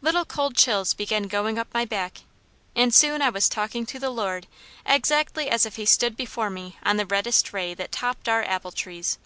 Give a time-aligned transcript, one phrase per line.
[0.00, 2.18] Little cold chills began going up my back,
[2.76, 4.46] and soon I was talking to the Lord
[4.86, 8.70] exactly as if He stood before me on the reddest ray that topped our apple
[8.70, 9.18] trees.